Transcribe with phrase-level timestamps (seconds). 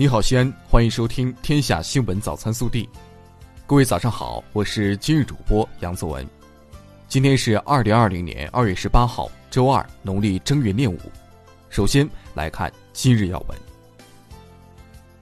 [0.00, 2.84] 你好，西安，欢迎收听《天下新闻早餐速递》。
[3.66, 6.24] 各位早上好，我是今日主播杨作文。
[7.08, 11.00] 今天是二零二零年二月十八号，周二，农历正月廿五。
[11.68, 13.58] 首先来看今日要闻。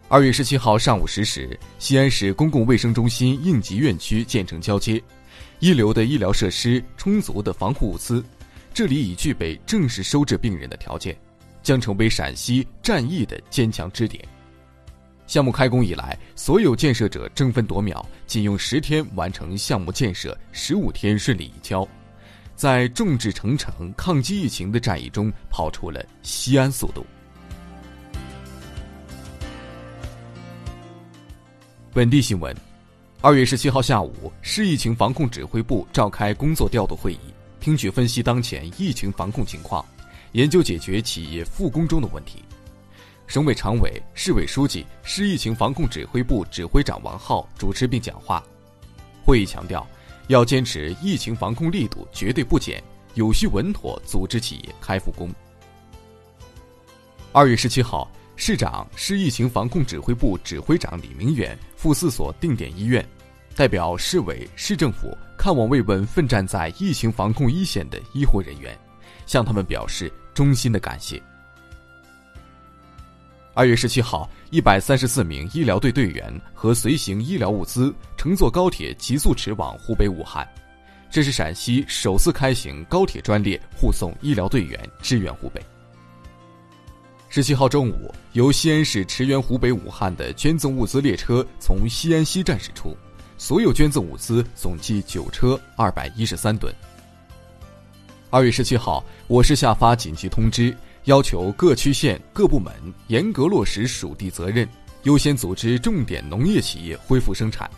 [0.09, 5.02] 二月十七号上午十时，西安市公共卫生中心应急院区建成交接，
[5.58, 8.22] 一流的医疗设施，充足的防护物资，
[8.74, 11.16] 这里已具备正式收治病人的条件，
[11.62, 14.22] 将成为陕西战役的坚强支点。
[15.27, 21.86] 项目开工以来，所有建设者争分夺秒，仅用十天完成项目建设，十五天顺利移交，
[22.54, 27.04] 在众志成城抗击疫情的战役中跑出了西安速度。
[31.93, 32.55] 本地新闻：
[33.20, 37.19] 二月十七号下午，市疫情防控指挥部召开工作调度会议，
[37.58, 39.84] 听取分析当前疫情防控情况，
[40.33, 42.45] 研究解决企业复工中的问题。
[43.27, 48.42] 省委常委、市委书记、市疫情防控指挥部指挥长王浩主持并讲话。
[49.25, 49.87] 会议强调，
[50.28, 52.83] 要坚持疫情防控力度绝对不减，
[53.14, 55.28] 有序稳妥组织企业开复工。
[57.33, 63.05] 二月十七号，市长、市疫情防控指挥部指挥长李明远赴四所定点医院，
[63.56, 68.79] 代表市委、市政府看望慰问奋战在疫情防控一线的医护人员，
[69.27, 71.20] 向他们表示衷心的感谢。
[73.57, 80.47] 二月十七号，一百三十四名医疗队队员和随行医疗物资乘坐高铁急速驰往湖北武汉，
[81.11, 85.63] 这是陕西首次开行高铁专列护送医疗队员支援湖北。
[87.31, 92.95] 十七号中午，由西安市驰援湖北武汉的捐赠物资列车从西安西站驶出，
[93.39, 96.70] 所有捐赠物资总计九车二百一十三吨。
[98.29, 100.77] 二月十七号，我市下发紧急通知。
[101.07, 102.73] 要求各区县各部门
[103.07, 104.69] 严格落实属地责任，
[105.05, 107.71] 优先组织重点农业企业恢复生产，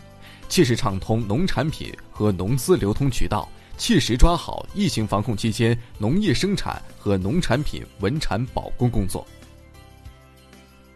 [0.47, 9.25] 切实畅通农产品和农资流通渠道，切实抓好疫情防控期间农业生产和农产品稳产保供工作。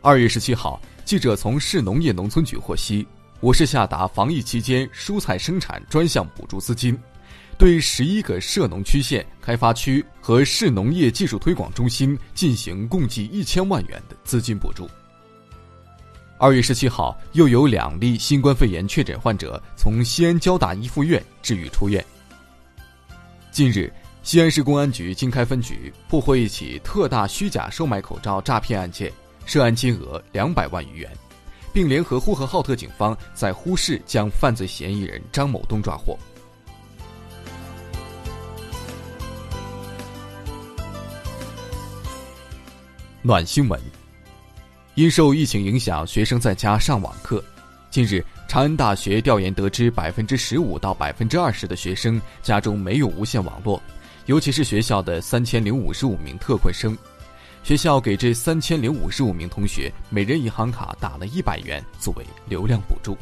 [0.02, 3.08] 二月十七号，记者从市农业农村局获悉，
[3.42, 6.98] 我市下达防疫期间蔬菜生产专项补助资金。
[7.58, 14.90] 对十一个涉农区县、开发区和市农业技术推广中心进行共计一千万元的资金补助。
[16.38, 22.04] 二月十七号，又有两例新冠肺炎确诊患者从西安交大一附院治愈出院。
[23.50, 23.90] 近日，
[24.24, 29.10] 西安市公安局经开分局破获一起特大虚假售卖口罩诈骗案件，
[29.46, 31.10] 涉案金额两百万余元，
[31.72, 36.18] 并联合呼和浩特警方在呼市将犯罪嫌疑人张某东抓获。
[43.26, 43.80] 暖新闻：
[44.96, 47.42] 因受疫情影响，学生在家上网课。
[47.90, 53.82] 近日，长安大学调研得知，百分之十五到百分之二十的学生家中没有无线网络，
[54.26, 56.98] 尤其是学校的三千零五十五名特困生。
[57.64, 63.18] 学校给这三千零五十五名同学每人银行卡打了一百元作为流量补助。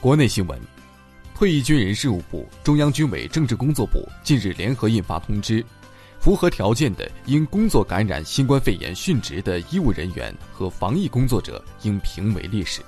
[0.00, 0.79] 国内新闻。
[1.40, 5.64] 退役军人事务部、中央军委政治工作部近日联合印发通知，
[6.18, 12.82] 符合条件的因工作感染新冠肺炎殉职的医务人员和防疫工作者应评为烈士。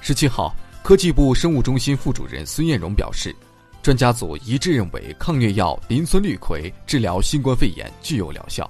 [0.00, 3.32] 十七号，科技部生物中心副主任孙艳荣表示，
[3.80, 8.68] 专家组一致认为抗疟药磷酸氯喹治疗新冠肺炎具有疗效。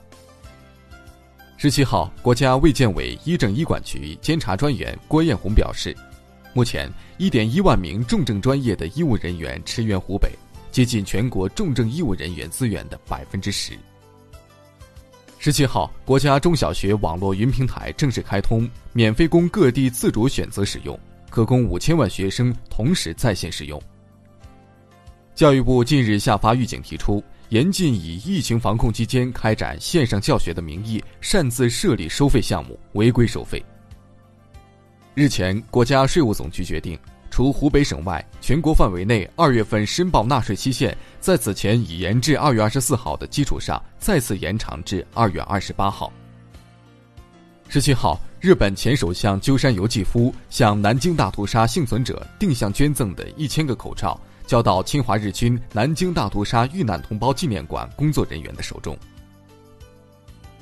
[1.57, 5.97] 十七号，国家卫健委医政医管局监察专员郭艳红表示。
[6.57, 10.33] 目前，一点一万名重症专业的医务人员驰援湖北，
[10.73, 13.75] 接近全国重症医务人员资源的百分之十。
[15.39, 23.79] 十七号，国家中小学网络云平台正式开通，免费供各地自主选择使用，可供五千万学生同时在线使用。
[25.35, 33.63] 教育部近日下发预警，提出严禁以疫情防控期间开展线上教学的名义擅自设立收费项目，违规收费。
[35.17, 36.99] 日前，国家税务总局决定，
[37.31, 46.13] 除湖北省外，全国范围内二月份申报纳税期限，在此前已延至二月二十四号的基础上，再次延长至二月二十八号。
[47.71, 58.95] 十七号，日本前首相鸠山由纪夫向南京大屠杀幸存者定向捐赠的一千个口罩，交到侵华日军南京大屠杀遇难同胞纪念馆工作人员的手中。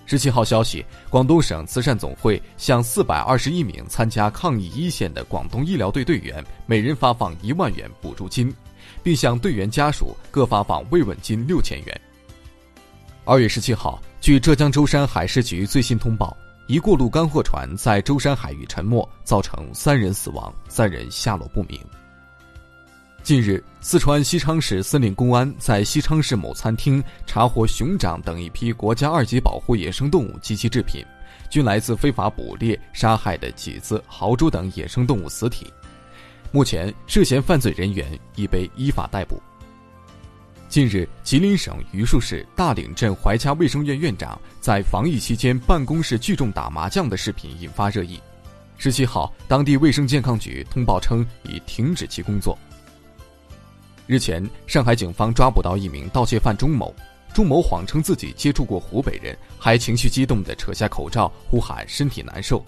[0.07, 8.55] 十七号消息，广东省慈善总会向四百二十一名参加抗疫一线的广东医疗队队员每人发放一万元补助金，
[9.03, 12.01] 并向队员家属各发放慰问金六千元。
[13.25, 16.37] 二月十七号，据浙江舟山海事局最新通报，
[16.69, 21.81] 一过路干货船在舟山海域沉没，造成三人死亡，三人下落不明。
[23.25, 31.03] 近日，四川西昌市森林公安在西昌市某餐厅查获熊掌等一批国家二级保护野生动物及其制品，
[31.49, 35.73] 均来自非法捕猎、杀害的麂子、豪猪等野生动物死体。
[36.53, 38.07] 目前，涉嫌犯罪人员
[38.37, 39.41] 已被依法逮捕。
[40.69, 48.21] 近日，吉林省榆树市大岭镇怀家卫生院院长在防疫期间办公室聚众打麻将的视频引发热议。
[48.77, 52.59] 十七号，当地卫生健康局通报称已停止其工作。
[54.07, 56.95] 日前，上海警方抓捕到一名盗窃犯钟某。
[57.33, 62.63] 钟某谎称自己接触过湖北人，还情绪激动地扯下口罩，呼喊身体难受。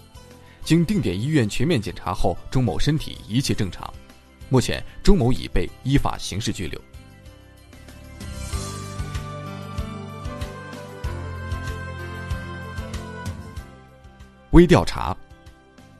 [0.63, 3.87] 经定点医院全面检查后，钟某身体一切正常。
[4.49, 6.81] 目前，钟某已被依法刑事拘留。
[14.51, 15.15] 微调查：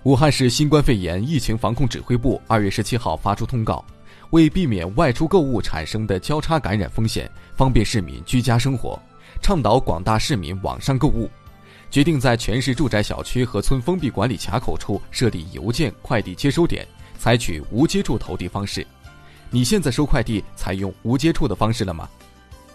[0.02, 3.86] 武汉市新冠肺炎疫情防控指挥部二月十七号发出通告。
[4.32, 9.00] 为避免外出购物产生的交叉感染风险，方便市民居家生活，
[9.42, 11.30] 倡导广大市民网上购物，
[11.90, 16.86] 决定在全市住宅小区和村封闭管理卡口处设立邮件快递接收点，
[17.18, 18.86] 采取无接触投递方式。
[19.50, 22.10] 你现在收快递采用无接触的方式了吗？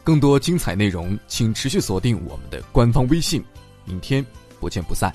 [0.03, 3.45] 更多精彩内容，请持续锁定我们的官方微信。
[3.85, 4.25] 明天
[4.59, 5.13] 不见不散。